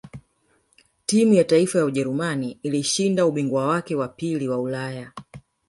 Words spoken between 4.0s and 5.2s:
pili wa ulaya